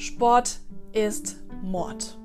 Sport 0.00 0.60
ist 0.94 1.36
Mord. 1.60 2.16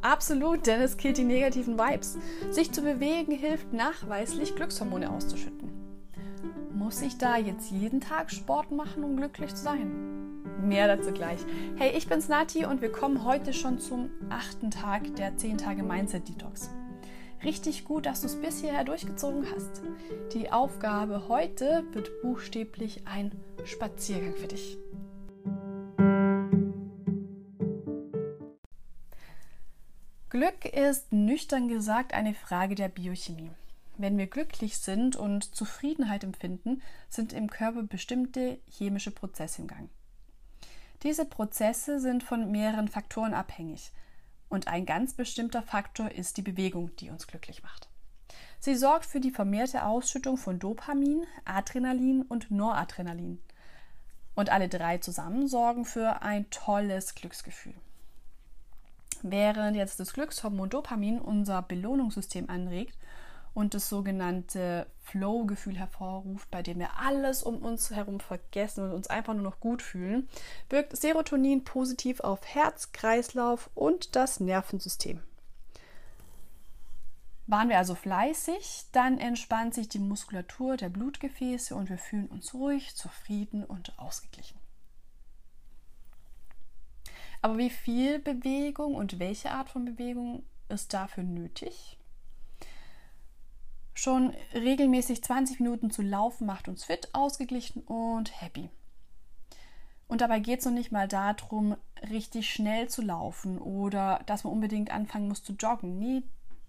Absolut, 0.00 0.66
denn 0.66 0.80
es 0.80 0.96
killt 0.96 1.18
die 1.18 1.24
negativen 1.24 1.78
Vibes. 1.78 2.18
Sich 2.50 2.72
zu 2.72 2.82
bewegen 2.82 3.30
hilft 3.30 3.72
nachweislich, 3.72 4.56
Glückshormone 4.56 5.08
auszuschütten. 5.08 5.70
Muss 6.74 7.00
ich 7.00 7.16
da 7.16 7.36
jetzt 7.36 7.70
jeden 7.70 8.00
Tag 8.00 8.32
Sport 8.32 8.72
machen, 8.72 9.04
um 9.04 9.16
glücklich 9.16 9.54
zu 9.54 9.62
sein? 9.62 10.42
Mehr 10.66 10.88
dazu 10.88 11.12
gleich. 11.12 11.38
Hey, 11.76 11.96
ich 11.96 12.08
bin's 12.08 12.28
Nati 12.28 12.64
und 12.64 12.82
wir 12.82 12.90
kommen 12.90 13.24
heute 13.24 13.52
schon 13.52 13.78
zum 13.78 14.10
achten 14.28 14.72
Tag 14.72 15.14
der 15.14 15.36
10 15.36 15.58
Tage 15.58 15.84
Mindset 15.84 16.28
Detox. 16.28 16.70
Richtig 17.44 17.84
gut, 17.84 18.04
dass 18.04 18.22
du 18.22 18.26
es 18.26 18.34
bis 18.34 18.62
hierher 18.62 18.82
durchgezogen 18.82 19.46
hast. 19.54 19.80
Die 20.34 20.50
Aufgabe 20.50 21.28
heute 21.28 21.84
wird 21.92 22.20
buchstäblich 22.20 23.02
ein 23.06 23.30
Spaziergang 23.64 24.34
für 24.34 24.48
dich. 24.48 24.76
Glück 30.30 30.64
ist 30.64 31.12
nüchtern 31.12 31.66
gesagt 31.66 32.14
eine 32.14 32.34
Frage 32.34 32.76
der 32.76 32.88
Biochemie. 32.88 33.50
Wenn 33.98 34.16
wir 34.16 34.28
glücklich 34.28 34.78
sind 34.78 35.16
und 35.16 35.56
Zufriedenheit 35.56 36.22
empfinden, 36.22 36.82
sind 37.08 37.32
im 37.32 37.50
Körper 37.50 37.82
bestimmte 37.82 38.60
chemische 38.70 39.10
Prozesse 39.10 39.62
im 39.62 39.66
Gang. 39.66 39.90
Diese 41.02 41.24
Prozesse 41.24 41.98
sind 41.98 42.22
von 42.22 42.48
mehreren 42.52 42.86
Faktoren 42.86 43.34
abhängig 43.34 43.90
und 44.48 44.68
ein 44.68 44.86
ganz 44.86 45.14
bestimmter 45.14 45.62
Faktor 45.62 46.12
ist 46.12 46.36
die 46.36 46.42
Bewegung, 46.42 46.94
die 47.00 47.10
uns 47.10 47.26
glücklich 47.26 47.64
macht. 47.64 47.88
Sie 48.60 48.76
sorgt 48.76 49.06
für 49.06 49.18
die 49.18 49.32
vermehrte 49.32 49.84
Ausschüttung 49.84 50.36
von 50.36 50.60
Dopamin, 50.60 51.26
Adrenalin 51.44 52.22
und 52.22 52.52
Noradrenalin. 52.52 53.40
Und 54.36 54.50
alle 54.50 54.68
drei 54.68 54.98
zusammen 54.98 55.48
sorgen 55.48 55.84
für 55.84 56.22
ein 56.22 56.48
tolles 56.50 57.16
Glücksgefühl. 57.16 57.74
Während 59.22 59.76
jetzt 59.76 60.00
das 60.00 60.12
Glückshormon 60.12 60.70
Dopamin 60.70 61.20
unser 61.20 61.62
Belohnungssystem 61.62 62.48
anregt 62.48 62.96
und 63.52 63.74
das 63.74 63.88
sogenannte 63.88 64.86
Flow-Gefühl 65.02 65.76
hervorruft, 65.76 66.50
bei 66.50 66.62
dem 66.62 66.78
wir 66.78 66.96
alles 66.98 67.42
um 67.42 67.58
uns 67.58 67.90
herum 67.90 68.20
vergessen 68.20 68.84
und 68.84 68.92
uns 68.92 69.08
einfach 69.08 69.34
nur 69.34 69.42
noch 69.42 69.60
gut 69.60 69.82
fühlen, 69.82 70.28
wirkt 70.68 70.96
Serotonin 70.96 71.64
positiv 71.64 72.20
auf 72.20 72.40
Herz, 72.46 72.92
Kreislauf 72.92 73.70
und 73.74 74.16
das 74.16 74.40
Nervensystem. 74.40 75.20
Waren 77.46 77.68
wir 77.68 77.78
also 77.78 77.96
fleißig, 77.96 78.86
dann 78.92 79.18
entspannt 79.18 79.74
sich 79.74 79.88
die 79.88 79.98
Muskulatur 79.98 80.76
der 80.76 80.88
Blutgefäße 80.88 81.74
und 81.74 81.90
wir 81.90 81.98
fühlen 81.98 82.28
uns 82.28 82.54
ruhig, 82.54 82.94
zufrieden 82.94 83.64
und 83.64 83.98
ausgeglichen. 83.98 84.56
Aber 87.42 87.56
wie 87.58 87.70
viel 87.70 88.18
Bewegung 88.18 88.94
und 88.94 89.18
welche 89.18 89.50
Art 89.50 89.70
von 89.70 89.84
Bewegung 89.84 90.42
ist 90.68 90.92
dafür 90.92 91.24
nötig? 91.24 91.98
Schon 93.94 94.34
regelmäßig 94.54 95.22
20 95.22 95.60
Minuten 95.60 95.90
zu 95.90 96.02
laufen 96.02 96.46
macht 96.46 96.68
uns 96.68 96.84
fit, 96.84 97.08
ausgeglichen 97.12 97.82
und 97.82 98.40
happy. 98.40 98.70
Und 100.08 100.22
dabei 100.22 100.40
geht 100.40 100.60
es 100.60 100.64
noch 100.64 100.72
nicht 100.72 100.90
mal 100.90 101.06
darum, 101.06 101.76
richtig 102.10 102.52
schnell 102.52 102.88
zu 102.88 103.02
laufen 103.02 103.58
oder 103.58 104.22
dass 104.26 104.44
man 104.44 104.52
unbedingt 104.52 104.90
anfangen 104.90 105.28
muss 105.28 105.42
zu 105.42 105.52
joggen. 105.52 105.98
Nee, 105.98 106.22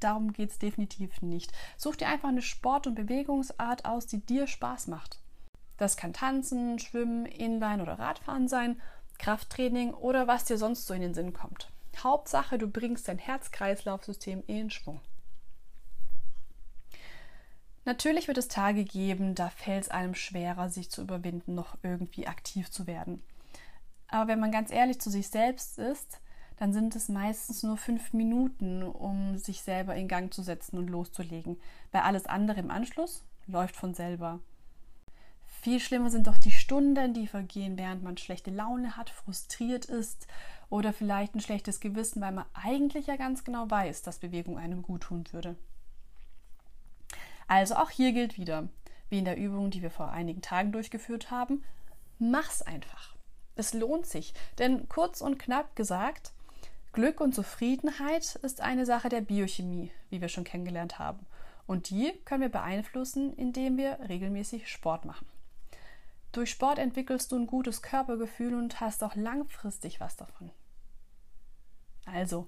darum 0.00 0.32
geht 0.32 0.50
es 0.50 0.58
definitiv 0.58 1.20
nicht. 1.20 1.52
Such 1.76 1.96
dir 1.96 2.08
einfach 2.08 2.28
eine 2.28 2.42
Sport- 2.42 2.86
und 2.86 2.94
Bewegungsart 2.94 3.84
aus, 3.84 4.06
die 4.06 4.24
dir 4.24 4.46
Spaß 4.46 4.86
macht. 4.86 5.20
Das 5.76 5.96
kann 5.96 6.12
Tanzen, 6.14 6.78
Schwimmen, 6.78 7.26
Inline 7.26 7.82
oder 7.82 7.98
Radfahren 7.98 8.48
sein 8.48 8.80
Krafttraining 9.18 9.94
oder 9.94 10.26
was 10.26 10.44
dir 10.44 10.58
sonst 10.58 10.86
so 10.86 10.94
in 10.94 11.02
den 11.02 11.14
Sinn 11.14 11.32
kommt. 11.32 11.70
Hauptsache, 11.98 12.58
du 12.58 12.68
bringst 12.68 13.08
dein 13.08 13.18
Herz-Kreislauf-System 13.18 14.42
in 14.46 14.70
Schwung. 14.70 15.00
Natürlich 17.84 18.26
wird 18.26 18.38
es 18.38 18.48
Tage 18.48 18.84
geben, 18.84 19.34
da 19.34 19.48
fällt 19.48 19.84
es 19.84 19.90
einem 19.90 20.14
schwerer, 20.14 20.68
sich 20.68 20.90
zu 20.90 21.02
überwinden, 21.02 21.54
noch 21.54 21.78
irgendwie 21.82 22.26
aktiv 22.26 22.70
zu 22.70 22.86
werden. 22.86 23.22
Aber 24.08 24.28
wenn 24.28 24.40
man 24.40 24.52
ganz 24.52 24.70
ehrlich 24.70 25.00
zu 25.00 25.08
sich 25.08 25.28
selbst 25.28 25.78
ist, 25.78 26.20
dann 26.56 26.72
sind 26.72 26.96
es 26.96 27.08
meistens 27.08 27.62
nur 27.62 27.76
fünf 27.76 28.12
Minuten, 28.12 28.82
um 28.82 29.36
sich 29.36 29.60
selber 29.60 29.94
in 29.94 30.08
Gang 30.08 30.32
zu 30.32 30.42
setzen 30.42 30.78
und 30.78 30.88
loszulegen, 30.88 31.60
weil 31.92 32.02
alles 32.02 32.26
andere 32.26 32.60
im 32.60 32.70
Anschluss 32.70 33.24
läuft 33.46 33.76
von 33.76 33.94
selber. 33.94 34.40
Viel 35.66 35.80
schlimmer 35.80 36.10
sind 36.10 36.28
doch 36.28 36.38
die 36.38 36.52
Stunden, 36.52 37.12
die 37.12 37.26
vergehen, 37.26 37.76
während 37.76 38.04
man 38.04 38.16
schlechte 38.16 38.52
Laune 38.52 38.96
hat, 38.96 39.10
frustriert 39.10 39.86
ist 39.86 40.28
oder 40.70 40.92
vielleicht 40.92 41.34
ein 41.34 41.40
schlechtes 41.40 41.80
Gewissen, 41.80 42.22
weil 42.22 42.30
man 42.30 42.44
eigentlich 42.54 43.08
ja 43.08 43.16
ganz 43.16 43.42
genau 43.42 43.68
weiß, 43.68 44.02
dass 44.02 44.20
Bewegung 44.20 44.58
einem 44.58 44.82
gut 44.82 45.00
tun 45.00 45.24
würde. 45.32 45.56
Also 47.48 47.74
auch 47.74 47.90
hier 47.90 48.12
gilt 48.12 48.38
wieder, 48.38 48.68
wie 49.08 49.18
in 49.18 49.24
der 49.24 49.36
Übung, 49.36 49.70
die 49.70 49.82
wir 49.82 49.90
vor 49.90 50.12
einigen 50.12 50.40
Tagen 50.40 50.70
durchgeführt 50.70 51.32
haben, 51.32 51.64
mach's 52.20 52.62
einfach. 52.62 53.16
Es 53.56 53.74
lohnt 53.74 54.06
sich, 54.06 54.34
denn 54.58 54.88
kurz 54.88 55.20
und 55.20 55.36
knapp 55.36 55.74
gesagt, 55.74 56.30
Glück 56.92 57.20
und 57.20 57.34
Zufriedenheit 57.34 58.36
ist 58.36 58.60
eine 58.60 58.86
Sache 58.86 59.08
der 59.08 59.20
Biochemie, 59.20 59.90
wie 60.10 60.20
wir 60.20 60.28
schon 60.28 60.44
kennengelernt 60.44 61.00
haben. 61.00 61.26
Und 61.66 61.90
die 61.90 62.12
können 62.24 62.42
wir 62.42 62.50
beeinflussen, 62.50 63.34
indem 63.36 63.76
wir 63.76 63.98
regelmäßig 64.08 64.68
Sport 64.68 65.04
machen. 65.04 65.26
Durch 66.36 66.50
Sport 66.50 66.78
entwickelst 66.78 67.32
du 67.32 67.36
ein 67.36 67.46
gutes 67.46 67.80
Körpergefühl 67.80 68.52
und 68.52 68.78
hast 68.78 69.02
auch 69.02 69.16
langfristig 69.16 70.00
was 70.00 70.16
davon. 70.16 70.50
Also, 72.04 72.46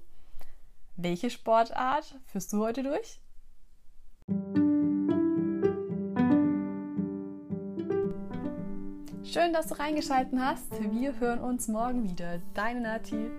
welche 0.96 1.30
Sportart 1.30 2.20
führst 2.26 2.52
du 2.52 2.58
heute 2.58 2.82
durch? 2.82 3.22
Schön, 9.24 9.54
dass 9.54 9.68
du 9.68 9.78
reingeschalten 9.78 10.44
hast. 10.44 10.70
Wir 10.92 11.18
hören 11.18 11.40
uns 11.40 11.66
morgen 11.66 12.04
wieder. 12.04 12.42
Deine 12.52 12.82
Nati. 12.82 13.30